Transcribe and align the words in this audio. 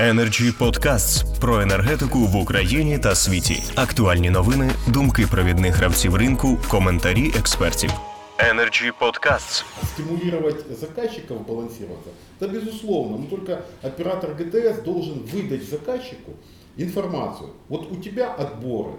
Energy 0.00 0.58
Podcasts 0.58 1.40
про 1.40 1.60
енергетику 1.60 2.18
в 2.18 2.36
Україні 2.36 2.98
та 2.98 3.14
світі. 3.14 3.62
Актуальні 3.74 4.30
новини, 4.30 4.70
думки 4.86 5.26
провідних 5.30 5.74
гравців 5.76 6.14
ринку, 6.14 6.58
коментарі 6.68 7.32
експертів. 7.38 7.90
Energy 8.38 8.92
Podcasts. 9.00 9.64
стимулировать 9.94 10.64
заказчиков 10.80 11.46
балансироваться, 11.46 12.10
да 12.40 12.48
безусловно, 12.48 13.16
но 13.18 13.26
только 13.26 13.62
оператор 13.82 14.30
ГТС 14.34 14.82
должен 14.84 15.14
выдать 15.32 15.70
заказчику 15.70 16.32
информацию. 16.76 17.48
Вот 17.68 17.90
у 17.92 17.96
тебя 17.96 18.34
отборы 18.34 18.92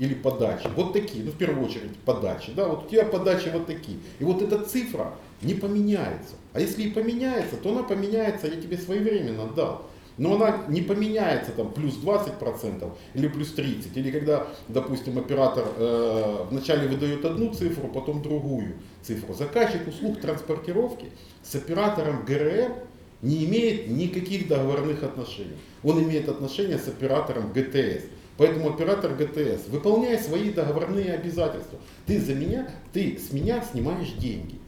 или 0.00 0.14
подачи, 0.14 0.68
вот 0.76 0.92
такие, 0.92 1.24
ну 1.24 1.30
в 1.30 1.36
первую 1.36 1.66
очередь 1.66 1.96
подачи, 2.04 2.50
да, 2.56 2.66
вот 2.66 2.86
у 2.86 2.88
тебя 2.88 3.04
подачи 3.04 3.50
вот 3.52 3.66
такие. 3.66 3.98
И 4.18 4.24
вот 4.24 4.42
эта 4.42 4.58
цифра 4.64 5.12
не 5.42 5.54
поменяется. 5.54 6.34
А 6.52 6.60
если 6.60 6.82
и 6.82 6.90
поменяется, 6.90 7.56
то 7.62 7.70
она 7.70 7.82
поменяется, 7.84 8.48
я 8.48 8.56
тебе 8.60 8.76
своевременно 8.76 9.46
дал. 9.56 9.82
Но 10.17 10.35
она 10.35 10.63
не 10.69 10.81
поменяется 10.81 11.51
там 11.51 11.71
плюс 11.71 11.95
20% 11.95 12.91
или 13.13 13.27
плюс 13.27 13.53
30%. 13.55 13.91
Или 13.95 14.11
когда, 14.11 14.47
допустим, 14.67 15.17
оператор 15.17 15.65
э, 15.77 16.45
вначале 16.49 16.87
выдает 16.87 17.25
одну 17.25 17.53
цифру, 17.53 17.87
потом 17.89 18.21
другую 18.21 18.75
цифру. 19.01 19.33
Заказчик 19.33 19.87
услуг 19.87 20.21
транспортировки 20.21 21.07
с 21.43 21.55
оператором 21.55 22.23
ГРМ 22.25 22.73
не 23.21 23.45
имеет 23.45 23.89
никаких 23.89 24.47
договорных 24.47 25.03
отношений. 25.03 25.57
Он 25.83 26.01
имеет 26.03 26.29
отношения 26.29 26.77
с 26.77 26.87
оператором 26.87 27.51
ГТС. 27.51 28.03
Поэтому 28.37 28.69
оператор 28.69 29.13
ГТС, 29.13 29.67
выполняя 29.69 30.21
свои 30.21 30.51
договорные 30.51 31.13
обязательства, 31.13 31.79
ты 32.05 32.19
за 32.19 32.35
меня, 32.35 32.69
ты 32.91 33.17
с 33.17 33.31
меня 33.31 33.63
снимаешь 33.71 34.11
деньги. 34.11 34.59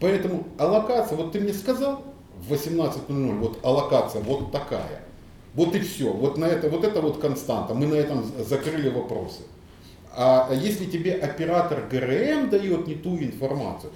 Поэтому 0.00 0.48
аллокация, 0.58 1.16
вот 1.16 1.30
ты 1.30 1.40
мне 1.40 1.52
сказал 1.52 2.04
в 2.46 2.52
18.00, 2.52 3.38
вот 3.38 3.58
аллокация 3.62 4.22
вот 4.22 4.52
такая. 4.52 5.02
Вот 5.54 5.74
и 5.74 5.80
все. 5.80 6.10
Вот, 6.12 6.38
на 6.38 6.46
это, 6.46 6.68
вот 6.68 6.84
это 6.84 7.00
вот 7.00 7.18
константа. 7.18 7.74
Мы 7.74 7.86
на 7.86 7.94
этом 7.94 8.24
закрыли 8.48 8.88
вопросы. 8.88 9.42
А 10.14 10.50
если 10.52 10.86
тебе 10.86 11.14
оператор 11.14 11.86
ГРМ 11.90 12.50
дает 12.50 12.86
не 12.86 12.94
ту 12.94 13.16
информацию, 13.18 13.92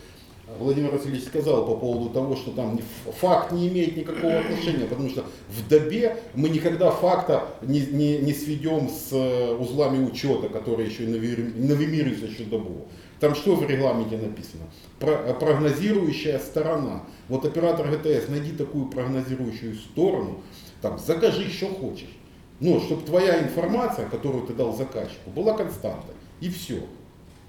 Владимир 0.58 0.92
Васильевич 0.92 1.24
сказал 1.24 1.66
по 1.66 1.74
поводу 1.76 2.10
того, 2.10 2.36
что 2.36 2.52
там 2.52 2.78
факт 3.20 3.50
не 3.50 3.68
имеет 3.68 3.96
никакого 3.96 4.38
отношения, 4.38 4.86
потому 4.86 5.10
что 5.10 5.24
в 5.48 5.68
добе 5.68 6.18
мы 6.34 6.48
никогда 6.48 6.90
факта 6.90 7.48
не, 7.62 7.80
не, 7.80 8.18
не 8.18 8.32
сведем 8.32 8.88
с 8.88 9.12
э, 9.12 9.56
узлами 9.56 10.06
учета, 10.06 10.48
которые 10.48 10.88
еще 10.88 11.04
не 11.04 11.18
вымириваются 11.18 12.26
еще 12.26 12.44
добу. 12.44 12.86
Там 13.20 13.34
что 13.34 13.54
в 13.54 13.68
регламенте 13.68 14.18
написано? 14.18 14.64
Про, 14.98 15.34
прогнозирующая 15.34 16.38
сторона. 16.38 17.02
Вот 17.28 17.44
оператор 17.44 17.88
ГТС, 17.88 18.28
найди 18.28 18.52
такую 18.52 18.86
прогнозирующую 18.86 19.74
сторону, 19.74 20.42
там, 20.82 20.98
закажи, 20.98 21.48
что 21.50 21.68
хочешь. 21.68 22.14
Но 22.60 22.80
чтобы 22.80 23.02
твоя 23.02 23.42
информация, 23.42 24.08
которую 24.08 24.46
ты 24.46 24.54
дал 24.54 24.74
заказчику, 24.74 25.30
была 25.30 25.54
константой. 25.54 26.14
И 26.40 26.50
все. 26.50 26.82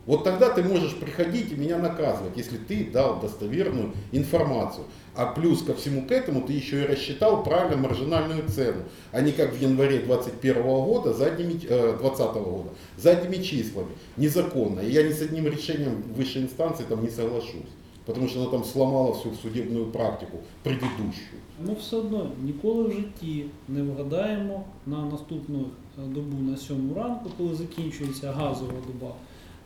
Вот 0.07 0.25
тогда 0.25 0.51
ты 0.51 0.65
можешь 0.65 0.97
приходить 0.97 1.53
и 1.53 1.55
меня 1.55 1.79
наказывать, 1.79 2.37
если 2.37 2.57
ты 2.57 2.91
дал 2.91 3.21
достоверную 3.21 3.93
информацию. 4.11 4.85
А 5.15 5.27
плюс 5.27 5.63
ко 5.63 5.75
всему 5.75 6.07
к 6.07 6.11
этому 6.11 6.41
ты 6.41 6.55
еще 6.55 6.83
и 6.83 6.87
рассчитал 6.87 7.45
правильно 7.45 7.77
маржинальную 7.77 8.49
цену, 8.49 8.83
а 9.13 9.21
не 9.21 9.31
как 9.31 9.53
в 9.53 9.61
январе 9.61 9.99
2021 9.99 10.63
года, 10.63 11.13
задними, 11.13 11.53
э, 11.69 11.97
2020 12.01 12.43
года, 12.43 12.71
задними 12.97 13.43
числами. 13.43 13.91
Незаконно. 14.17 14.81
И 14.81 14.91
я 14.91 15.03
ни 15.03 15.13
с 15.13 15.21
одним 15.23 15.47
решением 15.47 16.03
высшей 16.17 16.43
инстанции 16.43 16.85
там 16.89 17.03
не 17.03 17.11
соглашусь. 17.11 17.71
Потому 18.05 18.29
що 18.29 18.39
вона 18.39 18.51
там 18.51 18.65
сломала 18.65 19.11
всю 19.11 19.35
судебну 19.35 19.85
практику 19.87 20.39
предыдущу. 20.65 21.37
Ми 21.67 21.75
все 21.75 21.97
одно 21.97 22.31
ніколи 22.43 22.89
в 22.89 22.93
житті 22.93 23.45
не 23.69 23.83
вгадаємо 23.83 24.65
на 24.87 25.05
наступну 25.05 25.59
е, 25.59 26.03
добу 26.07 26.51
на 26.51 26.57
сьому 26.57 26.95
ранку, 26.95 27.31
коли 27.39 27.55
закінчується 27.55 28.33
газова 28.33 28.73
доба. 28.87 29.15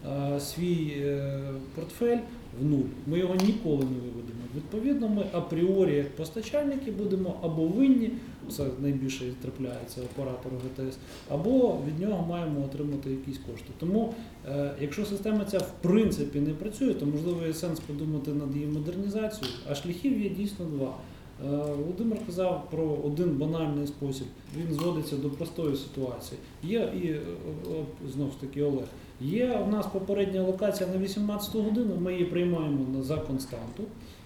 Е, 0.09 0.39
свій 0.39 0.93
е, 0.97 1.39
портфель 1.75 2.17
в 2.61 2.65
нуль. 2.65 2.89
Ми 3.07 3.19
його 3.19 3.35
ніколи 3.35 3.77
не 3.77 3.99
виведемо. 3.99 4.41
Відповідно, 4.55 5.09
ми 5.09 5.25
апріорі, 5.31 5.95
як 5.95 6.15
постачальники, 6.15 6.91
будемо 6.91 7.35
або 7.41 7.67
винні, 7.67 8.11
це 8.49 8.65
найбільше 8.81 9.33
трапляється 9.41 10.01
оператору 10.01 10.55
ГТС, 10.55 10.97
або 11.29 11.77
від 11.87 11.99
нього 11.99 12.27
маємо 12.27 12.65
отримати 12.65 13.09
якісь 13.09 13.37
кошти. 13.37 13.69
Тому, 13.79 14.13
е, 14.49 14.71
якщо 14.81 15.05
система 15.05 15.45
ця 15.45 15.57
в 15.57 15.71
принципі 15.81 16.39
не 16.39 16.53
працює, 16.53 16.93
то 16.93 17.05
можливо 17.05 17.45
є 17.47 17.53
сенс 17.53 17.79
подумати 17.79 18.31
над 18.33 18.55
її 18.55 18.67
модернізацією, 18.67 19.57
а 19.69 19.75
шляхів 19.75 20.21
є 20.21 20.29
дійсно 20.29 20.65
два. 20.65 20.93
Володимир 21.77 22.17
казав 22.25 22.67
про 22.71 22.83
один 23.03 23.29
банальний 23.29 23.87
спосіб. 23.87 24.27
Він 24.57 24.73
зводиться 24.73 25.15
до 25.15 25.29
простої 25.29 25.75
ситуації. 25.75 26.39
Є 26.63 26.79
і 26.79 27.15
знову 28.13 28.31
ж 28.31 28.39
таки 28.39 28.63
Олег. 28.63 28.85
Є 29.23 29.63
у 29.67 29.71
нас 29.71 29.85
попередня 29.93 30.41
локація 30.41 30.89
на 30.89 30.97
18 30.97 31.55
годину, 31.55 31.95
ми 31.99 32.13
її 32.13 32.25
приймаємо 32.25 33.03
за 33.03 33.17
константу. 33.17 33.83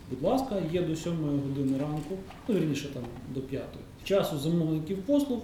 Будь 0.09 0.23
ласка, 0.23 0.55
є 0.71 0.81
до 0.81 0.95
7 0.95 1.13
години 1.47 1.77
ранку, 1.77 2.15
ну 2.47 2.55
вірніше 2.55 2.89
там 2.93 3.03
до 3.33 3.41
5. 3.41 3.63
Часу 4.03 4.37
замовників 4.37 4.97
послуг 4.97 5.39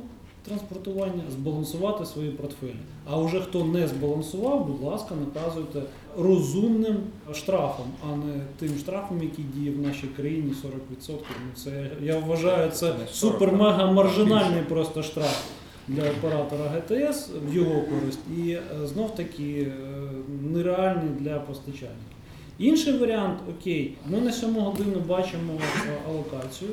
транспортування 0.48 1.24
збалансувати 1.32 2.06
свої 2.06 2.30
портфелі. 2.32 2.76
А 3.10 3.18
вже 3.18 3.42
хто 3.42 3.66
не 3.66 3.88
збалансував, 3.88 4.66
будь 4.68 4.82
ласка, 4.82 5.16
наказуйте 5.16 5.82
розумним 6.18 6.98
штрафом, 7.34 7.86
а 8.10 8.16
не 8.16 8.42
тим 8.60 8.78
штрафом, 8.78 9.24
який 9.24 9.46
діє 9.56 9.72
в 9.72 9.82
нашій 9.82 10.08
країні 10.08 10.54
40%. 11.10 11.10
Ну 11.10 11.18
це 11.56 11.90
я 12.02 12.20
вважаю, 12.20 12.72
це 12.72 12.94
супер-мега 13.14 13.92
маржинальний 13.92 14.62
просто 14.62 15.04
штраф 15.04 15.44
для 15.88 16.12
оператора 16.12 16.70
ГТС 16.70 17.30
в 17.48 17.56
його 17.56 17.82
користь 17.82 18.20
і 18.38 18.52
е, 18.52 18.62
знов 18.88 19.16
таки 19.16 19.62
е, 19.62 19.72
нереальний 20.42 21.10
для 21.20 21.40
постачальників. 21.40 21.98
Інший 22.60 22.98
варіант, 22.98 23.40
окей, 23.50 23.98
ми 24.10 24.22
на 24.22 24.32
7 24.32 24.54
годину 24.54 25.00
бачимо 25.08 25.54
е, 25.60 25.62
алокацію, 26.10 26.72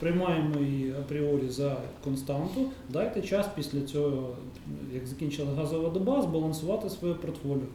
приймаємо 0.00 0.60
її 0.60 0.92
апріорі 0.92 1.48
за 1.48 1.76
константу, 2.04 2.70
дайте 2.88 3.22
час 3.22 3.46
після 3.56 3.80
цього, 3.80 4.36
як 4.94 5.06
закінчила 5.06 5.54
газова 5.56 5.88
доба, 5.88 6.22
збалансувати 6.22 6.90
своє 6.90 7.14
портфоліо. 7.14 7.66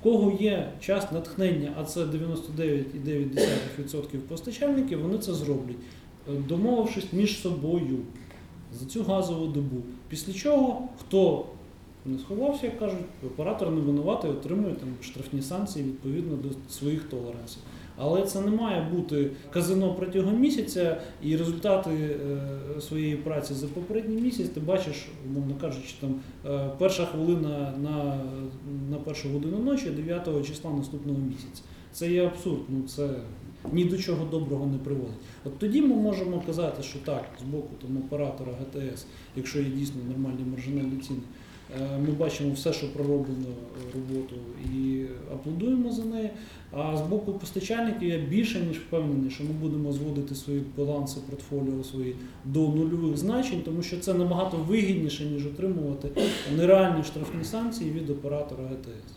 В 0.00 0.02
кого 0.02 0.38
є 0.40 0.72
час 0.80 1.12
натхнення, 1.12 1.72
а 1.80 1.84
це 1.84 2.00
99,9% 2.00 4.18
постачальників, 4.28 5.02
вони 5.02 5.18
це 5.18 5.34
зроблять, 5.34 5.76
домовившись 6.48 7.12
між 7.12 7.40
собою 7.40 7.98
за 8.80 8.86
цю 8.86 9.02
газову 9.02 9.46
добу. 9.46 9.76
Після 10.08 10.32
чого 10.32 10.82
хто 11.00 11.46
не 12.06 12.18
сховався, 12.18 12.66
як 12.66 12.78
кажуть, 12.78 12.98
оператор 13.26 13.70
не 13.70 13.80
винуватий, 13.80 14.30
отримує 14.30 14.74
там 14.74 14.88
штрафні 15.00 15.42
санкції 15.42 15.84
відповідно 15.84 16.36
до 16.36 16.48
своїх 16.72 17.04
толерансів. 17.04 17.62
Але 17.98 18.22
це 18.22 18.40
не 18.40 18.50
має 18.50 18.90
бути 18.92 19.30
казино 19.50 19.94
протягом 19.94 20.40
місяця, 20.40 21.00
і 21.22 21.36
результати 21.36 21.90
е, 21.90 22.80
своєї 22.80 23.16
праці 23.16 23.54
за 23.54 23.66
попередній 23.66 24.20
місяць 24.20 24.48
ти 24.48 24.60
бачиш, 24.60 25.08
умовно 25.26 25.54
кажучи, 25.60 25.94
там 26.00 26.14
е, 26.46 26.70
перша 26.78 27.06
хвилина 27.06 27.72
на 27.82 28.20
на 28.90 28.96
першу 28.96 29.28
годину 29.28 29.58
ночі, 29.58 29.90
9 29.90 30.46
числа 30.46 30.70
наступного 30.70 31.18
місяця. 31.18 31.62
Це 31.92 32.12
є 32.12 32.26
абсурд. 32.26 32.60
Ну 32.68 32.82
це 32.88 33.08
ні 33.72 33.84
до 33.84 33.98
чого 33.98 34.24
доброго 34.24 34.66
не 34.66 34.78
приводить. 34.78 35.16
От 35.44 35.58
тоді 35.58 35.82
ми 35.82 35.94
можемо 35.94 36.42
казати, 36.46 36.82
що 36.82 36.98
так, 36.98 37.24
з 37.40 37.42
боку 37.42 37.70
там, 37.82 37.96
оператора 37.96 38.52
ГТС, 38.52 39.06
якщо 39.36 39.58
є 39.58 39.64
дійсно 39.64 40.00
нормальні 40.08 40.44
маржинальні 40.50 41.00
ціни, 41.00 41.20
е, 41.80 41.98
ми 41.98 42.10
бачимо 42.10 42.52
все, 42.54 42.72
що 42.72 42.92
пророблено 42.92 43.46
роботу, 43.94 44.36
і 44.74 45.04
аплодуємо 45.32 45.92
за 45.92 46.04
неї. 46.04 46.30
А 46.72 46.96
з 46.96 47.00
боку 47.00 47.32
постачальників 47.32 48.08
я 48.08 48.18
більше 48.18 48.60
ніж 48.60 48.78
впевнений, 48.78 49.30
що 49.30 49.44
ми 49.44 49.50
будемо 49.50 49.92
зводити 49.92 50.34
свої 50.34 50.62
баланси 50.76 51.20
портфоліо 51.30 51.84
свої 51.84 52.14
до 52.44 52.60
нульових 52.60 53.16
значень, 53.16 53.62
тому 53.64 53.82
що 53.82 54.00
це 54.00 54.14
набагато 54.14 54.56
вигідніше, 54.56 55.24
ніж 55.24 55.46
отримувати 55.46 56.08
нереальні 56.56 57.04
штрафні 57.04 57.44
санкції 57.44 57.90
від 57.90 58.10
оператора 58.10 58.64
ГТС. 58.64 59.12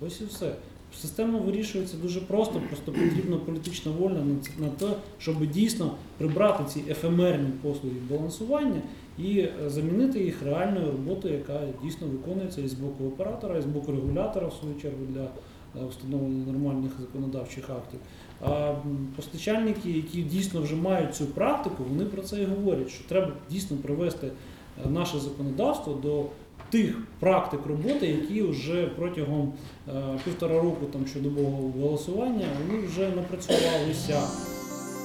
Ось 0.00 0.20
і 0.20 0.24
все. 0.24 0.52
Система 0.96 1.38
вирішується 1.38 1.96
дуже 2.02 2.20
просто, 2.20 2.60
просто 2.68 2.92
потрібна 2.92 3.36
політична 3.36 3.92
воля 3.92 4.22
на 4.58 4.68
те, 4.68 4.86
щоб 5.18 5.46
дійсно 5.46 5.94
прибрати 6.18 6.64
ці 6.64 6.84
ефемерні 6.90 7.48
послуги 7.62 7.96
балансування 8.10 8.82
і 9.18 9.38
е, 9.38 9.52
замінити 9.66 10.24
їх 10.24 10.42
реальною 10.42 10.86
роботою, 10.86 11.34
яка 11.34 11.60
дійсно 11.82 12.06
виконується 12.06 12.60
і 12.60 12.68
з 12.68 12.74
боку 12.74 13.04
оператора, 13.04 13.58
і 13.58 13.62
з 13.62 13.64
боку 13.64 13.92
регулятора, 13.92 14.46
в 14.46 14.52
свою 14.52 14.74
чергу, 14.74 14.98
для 15.08 15.22
е, 15.22 15.86
встановлення 15.90 16.52
нормальних 16.52 16.92
законодавчих 17.00 17.70
актів. 17.70 18.00
А 18.40 18.74
постачальники, 19.16 19.90
які 19.90 20.22
дійсно 20.22 20.62
вже 20.62 20.76
мають 20.76 21.14
цю 21.14 21.26
практику, 21.26 21.84
вони 21.88 22.04
про 22.04 22.22
це 22.22 22.42
і 22.42 22.44
говорять, 22.44 22.90
що 22.90 23.08
треба 23.08 23.32
дійсно 23.50 23.76
привести 23.76 24.26
е, 24.26 24.90
наше 24.90 25.18
законодавство 25.18 25.94
до 26.02 26.24
тих 26.70 26.94
практик 27.20 27.60
роботи, 27.66 28.06
які 28.06 28.42
вже 28.42 28.86
протягом 28.86 29.52
е, 29.88 29.92
півтора 30.24 30.54
року 30.54 30.86
там 30.92 31.06
щодобового 31.06 31.72
голосування 31.80 32.46
вони 32.60 32.86
вже 32.86 33.08
напрацювалися. 33.08 34.20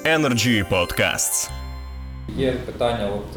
Energy 0.05 0.69
Podcasts. 0.69 1.49
Є 2.27 2.51
питання, 2.51 3.09
от 3.15 3.33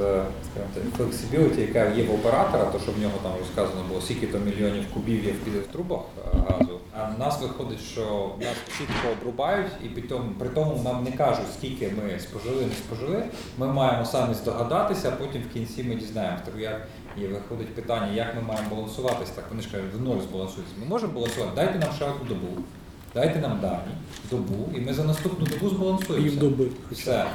так, 0.54 0.84
flexibility, 0.98 1.60
яка 1.60 1.94
є 1.94 2.04
в 2.04 2.14
оператора, 2.14 2.64
то 2.64 2.78
що 2.78 2.92
в 2.92 2.98
нього 2.98 3.14
там 3.22 3.32
розказано 3.38 3.84
було, 3.88 4.00
скільки 4.00 4.26
то 4.26 4.38
мільйонів 4.38 4.84
кубів 4.94 5.24
є 5.24 5.32
в 5.60 5.66
трубах 5.66 6.00
е, 6.18 6.38
газу. 6.48 6.78
А 6.98 7.04
в 7.04 7.18
нас 7.18 7.42
виходить, 7.42 7.80
що 7.80 8.30
нас 8.40 8.56
чітко 8.78 9.08
обрубають, 9.20 9.72
і 9.84 9.88
при 9.88 10.02
тому, 10.02 10.30
при 10.38 10.48
тому 10.48 10.82
нам 10.84 11.04
не 11.04 11.12
кажуть, 11.12 11.46
скільки 11.58 11.88
ми 11.88 12.20
спожили, 12.20 12.66
не 12.66 12.74
спожили. 12.74 13.22
Ми 13.58 13.66
маємо 13.66 14.04
самі 14.04 14.34
здогадатися, 14.34 15.08
а 15.08 15.24
потім 15.24 15.42
в 15.42 15.52
кінці 15.52 15.82
ми 15.82 15.94
дізнаємося. 15.94 16.42
Тому 16.46 16.58
як 16.58 16.88
і 17.16 17.26
виходить 17.26 17.74
питання, 17.74 18.12
як 18.12 18.34
ми 18.34 18.42
маємо 18.42 18.76
балансуватись. 18.76 19.30
Так 19.30 19.44
вони 19.50 19.62
ж 19.62 19.70
кажуть, 19.70 19.94
в 19.94 20.02
ноль 20.02 20.20
збалансуйтесь. 20.30 20.72
Ми 20.80 20.86
можемо 20.86 21.12
балансувати, 21.12 21.52
дайте 21.56 21.78
нам 21.78 21.92
ще 21.96 22.04
одну 22.04 22.28
добу, 22.28 22.62
дайте 23.14 23.38
нам 23.38 23.60
дані, 23.60 23.94
добу, 24.30 24.68
і 24.76 24.80
ми 24.80 24.94
за 24.94 25.04
наступну 25.04 25.46
добу 25.46 25.68
збалансуємося. 25.68 26.30
Півдоби. 26.30 26.68
Все. 26.90 27.26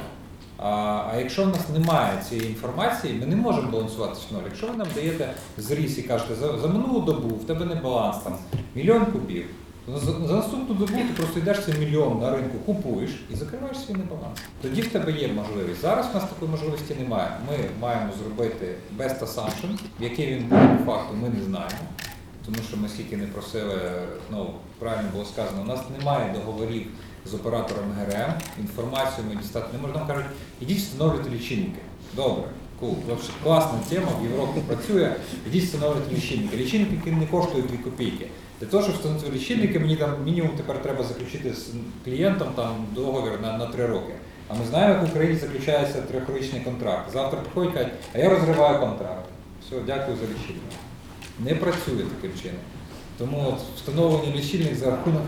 А, 0.64 1.12
якщо 1.18 1.44
в 1.44 1.48
нас 1.48 1.68
немає 1.68 2.22
цієї 2.28 2.48
інформації, 2.48 3.14
ми 3.20 3.26
не 3.26 3.36
можемо 3.36 3.70
балансуватися 3.70 4.22
в 4.30 4.34
ноль. 4.34 4.42
Якщо 4.44 4.66
ви 4.66 4.76
нам 4.76 4.86
даєте 4.94 5.34
зріз 5.58 5.98
і 5.98 6.02
кажете, 6.02 6.34
за, 6.34 6.58
за 6.58 6.68
минулу 6.68 7.00
добу 7.00 7.28
в 7.28 7.46
тебе 7.46 7.64
не 7.64 7.74
баланс 7.74 8.16
там 8.24 8.36
мільйон 8.74 9.06
кубів, 9.06 9.44
то 9.86 9.98
за, 9.98 10.26
за 10.26 10.34
наступну 10.34 10.74
добу 10.74 10.92
ти 10.92 11.14
просто 11.16 11.38
йдеш 11.38 11.64
цей 11.64 11.74
мільйон 11.78 12.18
на 12.20 12.30
ринку, 12.30 12.58
купуєш 12.66 13.10
і 13.32 13.36
закриваєш 13.36 13.78
свій 13.78 13.92
небаланс. 13.94 14.38
Тоді 14.62 14.82
в 14.82 14.88
тебе 14.88 15.12
є 15.12 15.28
можливість. 15.28 15.80
Зараз 15.80 16.06
в 16.10 16.14
нас 16.14 16.24
такої 16.24 16.50
можливості 16.50 16.94
немає. 16.94 17.30
Ми 17.50 17.56
маємо 17.80 18.12
зробити 18.22 18.74
best 18.98 19.20
assumption, 19.20 19.78
який 20.00 20.26
він 20.26 20.44
буде 20.44 20.68
по 20.78 20.92
факту, 20.92 21.14
ми 21.22 21.28
не 21.28 21.44
знаємо. 21.44 21.86
Тому 22.46 22.56
що 22.68 22.76
ми 22.76 22.88
скільки 22.88 23.16
не 23.16 23.26
просили, 23.26 23.76
ну 24.30 24.54
правильно 24.78 25.08
було 25.12 25.24
сказано, 25.24 25.62
у 25.62 25.64
нас 25.64 25.80
немає 25.98 26.34
договорів 26.34 26.86
з 27.26 27.34
оператором 27.34 27.84
ГРМ, 27.98 28.32
інформацію 28.60 29.26
ми 29.28 29.36
дістати 29.36 29.66
не 29.72 29.78
можемо. 29.78 29.98
Нам 29.98 30.08
кажуть, 30.08 30.26
ідіть 30.60 30.78
встановлюйте 30.78 31.30
лічильники. 31.30 31.80
Добре, 32.16 32.44
кул, 32.80 32.96
класна 33.42 33.78
тема, 33.88 34.08
в 34.20 34.24
Європі 34.24 34.60
працює, 34.66 35.14
ідіть 35.46 35.64
встановлюйте 35.64 36.14
лічильники. 36.14 36.56
Лічильники 36.56 36.94
які 36.94 37.10
не 37.10 37.26
коштують 37.26 37.66
2 37.66 37.76
копійки. 37.84 38.26
Для 38.60 38.66
того, 38.66 38.82
щоб 38.82 38.94
встановити 38.94 39.30
лічильники, 39.30 39.78
мені 39.78 39.96
там 39.96 40.24
мінімум 40.24 40.50
тепер 40.56 40.82
треба 40.82 41.04
заключити 41.04 41.54
з 41.54 41.70
клієнтом 42.04 42.48
там 42.56 42.86
договір 42.94 43.32
на, 43.42 43.58
на 43.58 43.66
3 43.66 43.86
роки. 43.86 44.12
А 44.48 44.54
ми 44.54 44.64
знаємо, 44.70 44.94
як 44.94 45.02
в 45.02 45.08
Україні 45.10 45.38
заключається 45.38 46.00
трьохрічний 46.00 46.60
контракт. 46.60 47.12
Завтра 47.12 47.40
приходять 47.40 47.74
кажуть, 47.74 47.92
а 48.14 48.18
я 48.18 48.28
розриваю 48.28 48.80
контракт. 48.80 49.24
Все, 49.66 49.76
дякую 49.86 50.16
за 50.16 50.24
лічильник. 50.24 50.72
Не 51.38 51.54
працює 51.54 52.04
таким 52.16 52.40
чином. 52.42 52.60
Тому 53.18 53.56
встановлення 53.76 54.36
лічильник 54.36 54.74
за 54.74 54.90
рахунок 54.90 55.22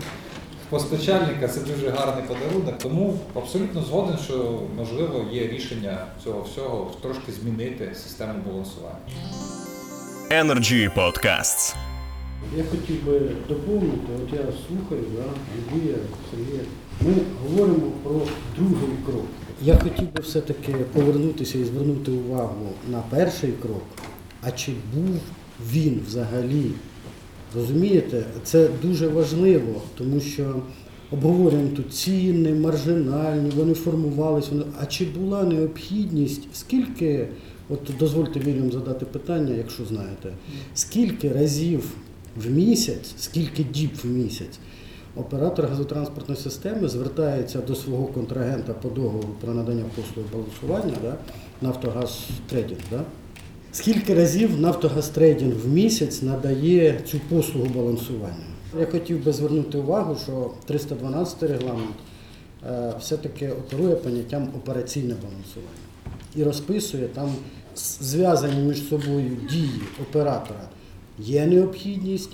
постачальника 0.69 1.47
це 1.47 1.59
дуже 1.59 1.89
гарний 1.89 2.23
подарунок. 2.27 2.77
Тому 2.77 3.19
абсолютно 3.35 3.81
згоден, 3.81 4.17
що 4.25 4.59
можливо 4.77 5.25
є 5.31 5.47
рішення 5.47 5.97
цього 6.23 6.41
всього 6.41 6.91
трошки 7.01 7.31
змінити 7.31 7.95
систему 7.95 8.33
балансування. 8.47 8.99
Energy 10.31 10.95
Podcasts. 10.95 11.75
Я 12.57 12.63
хотів 12.71 13.05
би 13.05 13.19
доповнити, 13.47 14.07
от 14.23 14.33
я 14.33 14.39
слухаю, 14.67 15.03
да, 15.15 15.23
Андрія, 15.55 15.95
Сергія. 16.31 16.61
Ми 17.01 17.13
говоримо 17.43 17.91
про 18.03 18.21
другий 18.57 18.97
крок. 19.05 19.25
Я 19.61 19.77
хотів 19.77 20.13
би 20.13 20.21
все-таки 20.21 20.73
повернутися 20.73 21.57
і 21.57 21.63
звернути 21.63 22.11
увагу 22.11 22.69
на 22.87 22.99
перший 23.09 23.51
крок. 23.51 23.83
А 24.41 24.51
чи 24.51 24.71
був 24.93 25.19
він 25.71 26.03
взагалі? 26.07 26.71
Розумієте, 27.55 28.23
це 28.43 28.69
дуже 28.81 29.07
важливо, 29.07 29.81
тому 29.97 30.19
що 30.19 30.61
обговорюємо 31.11 31.69
тут 31.75 31.93
ціни, 31.93 32.53
маржинальні, 32.53 33.49
вони 33.49 33.73
формувалися. 33.73 34.47
Вони... 34.51 34.63
А 34.81 34.85
чи 34.85 35.05
була 35.05 35.43
необхідність, 35.43 36.47
скільки, 36.53 37.27
от 37.69 37.79
дозвольте 37.99 38.39
Вільям 38.39 38.71
задати 38.71 39.05
питання, 39.05 39.55
якщо 39.55 39.85
знаєте, 39.85 40.33
скільки 40.73 41.29
разів 41.29 41.91
в 42.37 42.51
місяць, 42.51 43.13
скільки 43.17 43.63
діб 43.63 43.89
в 44.03 44.07
місяць 44.07 44.59
оператор 45.15 45.67
газотранспортної 45.67 46.41
системи 46.41 46.87
звертається 46.87 47.61
до 47.61 47.75
свого 47.75 48.05
контрагента 48.05 48.73
по 48.73 48.89
договору 48.89 49.29
про 49.41 49.53
надання 49.53 49.83
послуг 49.95 50.25
балансування, 50.33 50.97
да, 51.01 51.15
Нафтогаз 51.61 52.27
Трейдинг, 52.49 52.81
да? 52.91 53.03
Скільки 53.75 54.13
разів 54.13 54.59
Нафтогаз 54.59 55.09
Трейдинг 55.09 55.55
в 55.55 55.67
місяць 55.67 56.21
надає 56.21 57.01
цю 57.07 57.19
послугу 57.19 57.67
балансування? 57.75 58.45
Я 58.79 58.85
хотів 58.85 59.23
би 59.23 59.33
звернути 59.33 59.77
увагу, 59.77 60.17
що 60.23 60.51
312 60.65 61.43
регламент 61.43 61.95
е, 62.67 62.93
все-таки 62.99 63.49
оперує 63.49 63.95
поняттям 63.95 64.49
операційне 64.57 65.13
балансування 65.13 65.69
і 66.35 66.43
розписує 66.43 67.07
там 67.07 67.29
зв'язані 67.75 68.61
між 68.61 68.87
собою 68.87 69.37
дії 69.49 69.81
оператора. 70.01 70.69
Є 71.19 71.45
необхідність, 71.45 72.31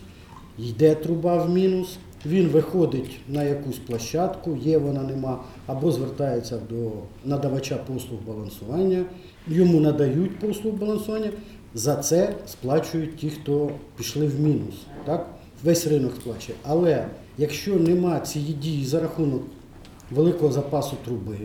йде 0.59 0.95
труба 0.95 1.43
в 1.43 1.49
мінус, 1.49 1.97
він 2.25 2.47
виходить 2.47 3.19
на 3.27 3.43
якусь 3.43 3.77
площадку, 3.77 4.55
є 4.55 4.77
вона 4.77 5.03
нема, 5.03 5.39
або 5.67 5.91
звертається 5.91 6.59
до 6.69 6.91
надавача 7.25 7.77
послуг 7.77 8.19
балансування, 8.27 9.05
йому 9.47 9.79
надають 9.79 10.39
послуг 10.39 10.73
балансування, 10.73 11.29
за 11.73 11.95
це 11.95 12.35
сплачують 12.47 13.15
ті, 13.15 13.29
хто 13.29 13.71
пішли 13.97 14.27
в 14.27 14.39
мінус. 14.39 14.75
Так? 15.05 15.27
Весь 15.63 15.87
ринок 15.87 16.15
сплачує. 16.15 16.57
Але 16.63 17.05
якщо 17.37 17.75
нема 17.75 18.19
цієї 18.19 18.53
дії 18.53 18.85
за 18.85 18.99
рахунок 18.99 19.41
великого 20.11 20.51
запасу 20.51 20.95
труби, 21.05 21.37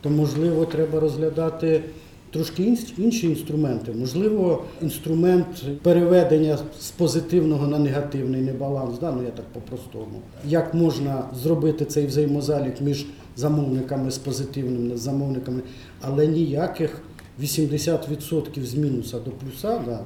то 0.00 0.10
можливо 0.10 0.66
треба 0.66 1.00
розглядати 1.00 1.82
трошки 2.30 2.76
інші 2.98 3.26
інструменти. 3.26 3.92
Можливо, 3.92 4.64
інструмент 4.82 5.46
переведення 5.82 6.58
з 6.80 6.90
позитивного 6.90 7.66
на 7.66 7.78
негативний 7.78 8.40
небаланс, 8.40 8.98
да? 8.98 9.12
ну 9.12 9.22
я 9.22 9.30
так 9.30 9.44
по-простому. 9.44 10.20
Як 10.44 10.74
можна 10.74 11.24
зробити 11.42 11.84
цей 11.84 12.06
взаємозалік 12.06 12.80
між 12.80 13.06
замовниками 13.36 14.10
з 14.10 14.18
позитивним 14.18 14.96
з 14.96 15.00
замовниками, 15.00 15.60
але 16.00 16.26
ніяких 16.26 17.02
80% 17.42 18.64
з 18.64 18.74
мінуса 18.74 19.18
до 19.18 19.30
плюса 19.30 19.82
да, 19.86 20.00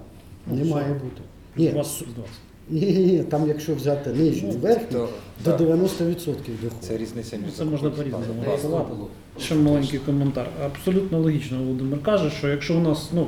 не 0.54 0.64
має 0.64 0.92
бути. 0.92 1.22
Ні, 1.56 1.68
20 1.68 2.08
з 2.70 2.72
20. 2.72 2.96
ні, 2.96 2.98
ні, 2.98 3.12
ні, 3.12 3.22
там 3.22 3.48
якщо 3.48 3.74
взяти 3.74 4.10
нижній 4.10 4.50
верхній, 4.50 4.98
То, 4.98 5.08
до 5.44 5.50
да, 5.50 5.56
90% 5.56 5.76
доходить. 5.76 6.72
це 6.80 6.96
різниця 6.96 7.36
між 7.36 7.52
Це 7.52 7.64
можна 7.64 7.90
по-різному 7.90 8.24
рахувати. 8.46 8.94
Ще 9.38 9.54
маленький 9.54 9.98
коментар. 9.98 10.46
Абсолютно 10.64 11.20
логічно 11.20 11.58
Володимир 11.58 12.02
каже, 12.02 12.30
що 12.30 12.48
якщо 12.48 12.74
у 12.76 12.80
нас, 12.80 13.10
ну, 13.14 13.26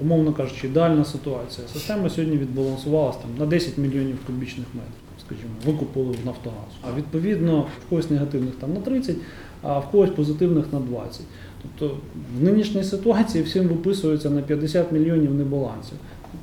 умовно 0.00 0.32
кажучи, 0.32 0.66
ідеальна 0.66 1.04
ситуація, 1.04 1.68
система 1.72 2.10
сьогодні 2.10 2.36
відбалансувалася 2.36 3.18
там, 3.18 3.30
на 3.38 3.46
10 3.46 3.78
мільйонів 3.78 4.18
кубічних 4.26 4.66
метрів, 4.74 5.24
скажімо, 5.26 5.50
викупили 5.66 6.16
в 6.22 6.26
Нафтогаз. 6.26 6.70
А 6.82 6.98
відповідно 6.98 7.60
в 7.60 7.88
когось 7.90 8.10
негативних 8.10 8.54
там 8.54 8.72
на 8.74 8.80
30, 8.80 9.16
а 9.62 9.78
в 9.78 9.90
когось 9.90 10.10
позитивних 10.10 10.64
на 10.72 10.80
20. 10.80 11.20
Тобто 11.62 11.96
в 12.38 12.42
нинішній 12.42 12.84
ситуації 12.84 13.44
всім 13.44 13.68
виписується 13.68 14.30
на 14.30 14.42
50 14.42 14.92
мільйонів 14.92 15.34
небалансів. 15.34 15.98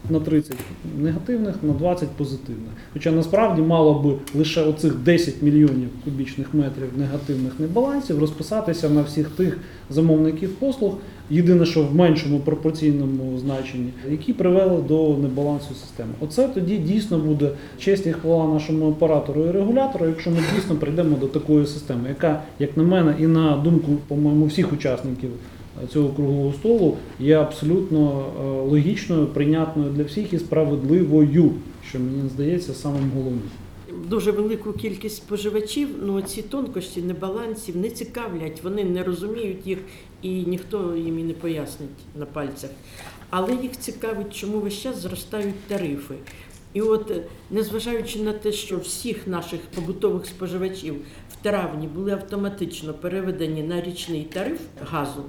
На 0.10 0.20
30 0.20 0.56
негативних, 0.98 1.56
на 1.64 1.74
20 1.74 2.10
позитивних. 2.10 2.72
Хоча 2.94 3.12
насправді 3.12 3.62
мало 3.62 3.94
би 3.94 4.40
лише 4.40 4.62
оцих 4.62 4.96
10 4.96 5.42
мільйонів 5.42 5.90
кубічних 6.04 6.54
метрів 6.54 6.90
негативних 6.98 7.60
небалансів 7.60 8.20
розписатися 8.20 8.90
на 8.90 9.02
всіх 9.02 9.30
тих 9.30 9.58
замовників 9.90 10.56
послуг, 10.56 10.94
єдине, 11.30 11.66
що 11.66 11.84
в 11.84 11.96
меншому 11.96 12.40
пропорційному 12.40 13.40
значенні, 13.40 13.90
які 14.10 14.34
привели 14.34 14.82
до 14.82 15.18
небалансу 15.18 15.74
системи. 15.74 16.10
Оце 16.20 16.48
тоді 16.48 16.78
дійсно 16.78 17.18
буде 17.18 17.52
честь 17.80 18.08
і 18.08 18.12
хвала 18.12 18.54
нашому 18.54 18.90
оператору 18.90 19.46
і 19.46 19.52
регулятору, 19.52 20.06
якщо 20.06 20.32
ми 20.32 20.38
дійсно 20.56 20.76
прийдемо 20.76 21.18
до 21.18 21.28
такої 21.28 21.66
системи, 21.66 22.10
яка, 22.10 22.42
як 22.60 22.78
на 22.78 22.84
мене, 22.84 23.16
і 23.20 23.28
на 23.28 23.58
думку, 23.58 23.92
по-моєму, 24.08 24.46
всіх 24.46 24.74
учасників 24.74 25.30
цього 25.88 26.10
круглого 26.10 26.54
столу 26.54 26.98
є 27.20 27.38
абсолютно 27.38 28.26
е, 28.40 28.44
логічною, 28.70 29.28
прийнятною 29.28 29.92
для 29.92 30.04
всіх 30.04 30.34
і 30.34 30.40
справедливою, 30.40 31.52
що 31.90 32.00
мені 32.00 32.30
здається 32.30 32.74
самим 32.74 33.12
головним. 33.16 33.50
Дуже 34.08 34.32
велику 34.32 34.74
кількість 34.74 35.16
споживачів, 35.16 35.90
ну 36.02 36.22
ці 36.22 36.42
тонкощі 36.42 37.02
небалансів 37.02 37.78
не 37.78 37.90
цікавлять, 37.90 38.64
вони 38.64 38.84
не 38.84 39.04
розуміють 39.04 39.68
їх 39.68 39.80
і 40.22 40.30
ніхто 40.30 40.96
їм 40.96 41.20
і 41.20 41.24
не 41.24 41.34
пояснить 41.34 41.90
на 42.20 42.26
пальцях. 42.26 42.70
Але 43.30 43.56
їх 43.56 43.72
цікавить, 43.72 44.36
чому 44.36 44.60
весь 44.60 44.82
час 44.82 44.98
зростають 44.98 45.60
тарифи. 45.68 46.16
І 46.74 46.82
от, 46.82 47.12
е, 47.12 47.24
незважаючи 47.52 48.20
на 48.20 48.34
те, 48.34 48.52
що 48.52 48.78
всіх 48.78 49.28
наших 49.28 49.60
побутових 49.76 50.26
споживачів 50.26 50.96
в 51.32 51.44
травні 51.44 51.88
були 51.88 52.12
автоматично 52.12 52.94
переведені 52.94 53.64
на 53.64 53.82
річний 53.82 54.24
тариф 54.24 54.60
газу, 54.92 55.24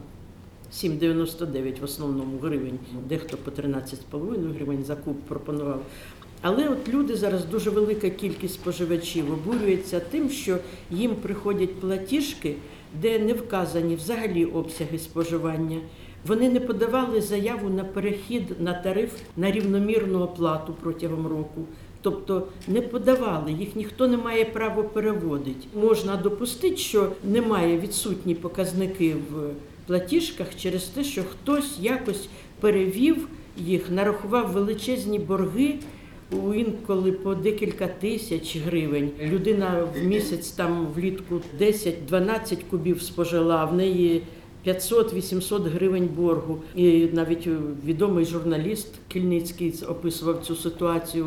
7,99 0.73 1.81
в 1.81 1.85
основному 1.85 2.39
гривень, 2.39 2.79
дехто 3.09 3.37
по 3.37 3.51
13,5 3.51 4.55
гривень 4.55 4.85
за 4.85 4.97
куб 4.97 5.17
пропонував. 5.29 5.83
Але 6.43 6.69
от 6.69 6.89
люди 6.89 7.17
зараз 7.17 7.45
дуже 7.45 7.71
велика 7.71 8.11
кількість 8.11 8.55
споживачів 8.55 9.33
обурюється 9.33 10.01
тим, 10.01 10.31
що 10.31 10.59
їм 10.91 11.15
приходять 11.15 11.75
платіжки, 11.81 12.55
де 13.01 13.19
не 13.19 13.33
вказані 13.33 13.95
взагалі 13.97 14.45
обсяги 14.45 14.99
споживання, 14.99 15.81
Вони 16.27 16.51
не 16.51 16.61
подавали 16.61 17.21
заяву 17.21 17.69
на 17.69 17.85
перехід 17.85 18.61
на 18.61 18.75
тариф 18.75 19.13
на 19.37 19.51
рівномірну 19.51 20.23
оплату 20.23 20.75
протягом 20.81 21.27
року. 21.27 21.65
Тобто 22.03 22.47
не 22.69 22.81
подавали, 22.81 23.53
їх 23.53 23.77
ніхто 23.77 24.09
не 24.09 24.17
має 24.17 24.45
права 24.45 24.83
переводити. 24.83 25.67
Можна 25.75 26.17
допустити, 26.17 26.77
що 26.77 27.13
немає 27.25 27.79
відсутні 27.79 28.35
показники 28.35 29.15
в 29.15 29.51
платіжках 29.87 30.47
через 30.57 30.85
те, 30.85 31.05
що 31.05 31.23
хтось 31.25 31.79
якось 31.81 32.29
перевів 32.61 33.29
їх, 33.57 33.91
нарахував 33.91 34.53
величезні 34.53 35.19
борги. 35.19 35.75
у 36.33 36.55
Інколи 36.55 37.13
по 37.13 37.35
декілька 37.35 37.87
тисяч 37.87 38.57
гривень. 38.57 39.11
Людина 39.23 39.87
в 39.95 40.07
місяць 40.07 40.51
там 40.51 40.87
влітку 40.95 41.41
10-12 41.61 42.59
кубів 42.71 43.03
спожила, 43.03 43.57
а 43.57 43.65
в 43.65 43.75
неї 43.75 44.23
500-800 44.67 45.71
гривень 45.71 46.09
боргу. 46.17 46.59
І 46.75 47.09
навіть 47.13 47.49
відомий 47.87 48.25
журналіст 48.25 48.89
Кільницький 49.09 49.75
описував 49.89 50.43
цю 50.43 50.57
ситуацію 50.57 51.27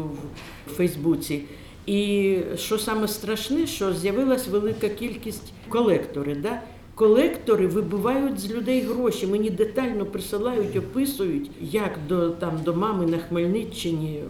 в 0.68 0.70
Фейсбуці. 0.70 1.42
І 1.86 2.38
що 2.56 2.80
саме 2.80 3.08
страшне, 3.08 3.68
що 3.68 3.94
з'явилась 3.94 4.48
велика 4.48 4.90
кількість 4.90 5.54
колектори. 5.70 6.36
Да? 6.36 6.62
Колектори 6.96 7.68
вибивають 7.68 8.40
з 8.40 8.52
людей 8.52 8.82
гроші. 8.82 9.28
Мені 9.28 9.50
детально 9.50 10.06
присилають, 10.06 10.76
описують, 10.76 11.52
як 11.62 11.92
до 12.08 12.30
там 12.30 12.60
до 12.64 12.74
мами 12.74 13.06
на 13.06 13.18
Хмельниччині. 13.18 14.24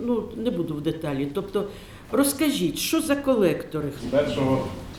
Ну 0.00 0.24
не 0.36 0.50
буду 0.50 0.74
в 0.74 0.80
деталі. 0.80 1.28
Тобто, 1.34 1.64
розкажіть, 2.12 2.78
що 2.78 3.00
за 3.00 3.16
колектори? 3.16 3.88
1 4.12 4.22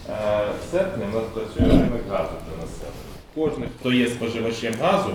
е, 0.09 0.45
серпня 0.71 1.05
у 1.11 1.15
нас 1.15 1.25
працює 1.33 1.87
газу 2.09 2.31
для 2.47 2.61
населення. 2.61 3.03
Кожен, 3.35 3.63
хто 3.79 3.91
є 3.91 4.07
споживачем 4.07 4.73
газу, 4.81 5.09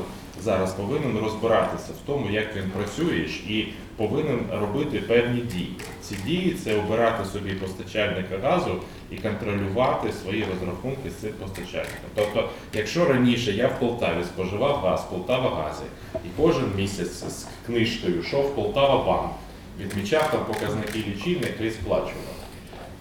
зараз 0.48 0.72
повинен 0.72 1.18
розбиратися 1.18 1.92
в 1.92 2.06
тому, 2.06 2.30
як 2.30 2.56
він 2.56 2.70
працює 2.70 3.26
і 3.48 3.66
повинен 3.96 4.40
робити 4.60 4.98
певні 4.98 5.40
дії. 5.40 5.72
Ці 6.02 6.16
дії 6.26 6.56
це 6.64 6.78
обирати 6.78 7.24
собі 7.24 7.52
постачальника 7.52 8.38
газу 8.42 8.82
і 9.10 9.16
контролювати 9.16 10.12
свої 10.12 10.44
розрахунки 10.52 11.10
з 11.10 11.14
цим 11.14 11.30
постачальником. 11.32 12.10
Тобто, 12.14 12.48
якщо 12.72 13.04
раніше 13.04 13.52
я 13.52 13.68
в 13.68 13.80
Полтаві 13.80 14.24
споживав 14.24 14.76
газ, 14.76 15.04
Полтава 15.10 15.50
газі, 15.50 15.84
і 16.14 16.28
кожен 16.36 16.72
місяць 16.76 17.24
з 17.24 17.46
книжкою 17.66 18.20
йшов 18.20 18.54
Полтава 18.54 19.04
банк, 19.04 19.32
відмічав 19.80 20.30
там 20.30 20.44
показники 20.44 20.98
лічильник 20.98 21.54
і 21.60 21.70
сплачував 21.70 22.38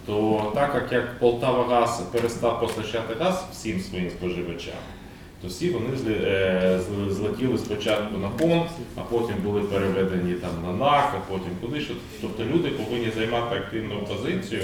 то 0.08 0.52
так 0.54 0.88
як 0.92 1.18
Полтава 1.18 1.64
Газ 1.64 2.02
перестав 2.12 2.60
постачати 2.60 3.14
газ 3.14 3.44
всім 3.52 3.80
своїм 3.80 4.10
споживачам, 4.10 4.74
то 5.42 5.48
всі 5.48 5.70
вони 5.70 5.86
е, 6.08 6.80
злетіли 7.10 7.58
спочатку 7.58 8.18
на 8.18 8.28
ПОН, 8.28 8.62
а 8.96 9.00
потім 9.00 9.34
були 9.44 9.60
переведені 9.60 10.34
там 10.34 10.50
на 10.62 10.72
НАК, 10.72 11.14
а 11.16 11.32
потім 11.32 11.50
куди 11.60 11.80
що. 11.80 11.94
Тобто 12.20 12.44
люди 12.44 12.68
повинні 12.68 13.10
займати 13.16 13.56
активну 13.56 13.94
позицію 14.08 14.62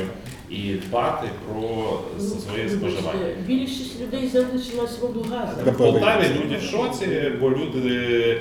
і 0.51 0.75
дбати 0.75 1.29
про 1.49 2.01
своє 2.19 2.69
споживання. 2.69 3.27
Більшість 3.47 4.01
людей 4.01 4.29
залишилась 4.29 4.99
в 5.01 5.05
облгазах. 5.05 5.67
В 5.67 5.77
Полтаві 5.77 6.25
люди 6.43 6.57
в 6.57 6.63
шоці, 6.63 7.33
бо 7.41 7.51
люди 7.51 8.37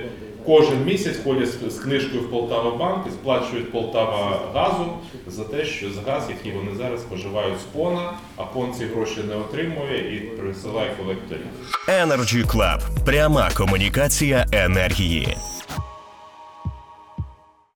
кожен 0.46 0.86
місяць 0.86 1.18
ходять 1.24 1.50
з- 1.72 1.80
книжкою 1.80 2.22
в 2.24 2.30
Полтава 2.32 2.72
банк 2.76 3.08
і 3.08 3.12
сплачують 3.12 3.72
Полтава 3.72 4.40
газу 4.54 4.86
за 5.28 5.44
те, 5.44 5.66
що 5.66 5.92
за 5.92 6.12
газ, 6.12 6.24
який 6.30 6.52
вони 6.52 6.78
зараз 6.78 7.02
споживають 7.02 7.60
з 7.60 7.64
ПОНа, 7.64 8.14
а 8.38 8.44
ПОН 8.44 8.74
ці 8.78 8.86
гроші 8.86 9.20
не 9.30 9.36
отримує 9.36 10.16
і 10.16 10.20
присилає 10.20 10.92
колекторів. 11.00 11.46
Energy 11.88 12.46
Club. 12.46 12.80
Пряма 13.06 13.50
комунікація 13.58 14.46
енергії. 14.52 15.38